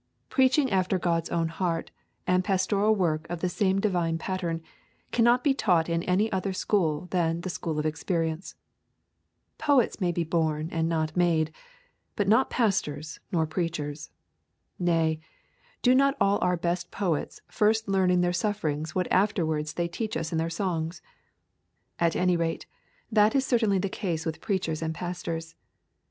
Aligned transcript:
Preaching 0.29 0.71
after 0.71 0.97
God's 0.97 1.29
own 1.29 1.49
heart, 1.49 1.91
and 2.25 2.43
pastoral 2.43 2.95
work 2.95 3.27
of 3.29 3.41
the 3.41 3.47
same 3.49 3.79
divine 3.79 4.17
pattern, 4.17 4.63
cannot 5.11 5.43
be 5.43 5.53
taught 5.53 5.87
in 5.87 6.01
any 6.01 6.31
other 6.31 6.53
school 6.53 7.05
than 7.11 7.41
the 7.41 7.51
school 7.51 7.77
of 7.77 7.85
experience. 7.85 8.55
Poets 9.59 10.01
may 10.01 10.11
be 10.11 10.23
born 10.23 10.69
and 10.71 10.89
not 10.89 11.15
made, 11.15 11.53
but 12.15 12.27
not 12.27 12.49
pastors 12.49 13.19
nor 13.31 13.45
preachers. 13.45 14.09
Nay, 14.79 15.19
do 15.83 15.93
not 15.93 16.17
all 16.19 16.39
our 16.41 16.57
best 16.57 16.89
poets 16.89 17.39
first 17.47 17.87
learn 17.87 18.09
in 18.09 18.21
their 18.21 18.33
sufferings 18.33 18.95
what 18.95 19.05
afterwards 19.11 19.73
they 19.73 19.87
teach 19.87 20.17
us 20.17 20.31
in 20.31 20.39
their 20.39 20.49
songs? 20.49 21.03
At 21.99 22.15
any 22.15 22.35
rate, 22.35 22.65
that 23.11 23.35
is 23.35 23.45
certainly 23.45 23.77
the 23.77 23.87
case 23.87 24.25
with 24.25 24.41
preachers 24.41 24.81
and 24.81 24.95
pastors. 24.95 25.53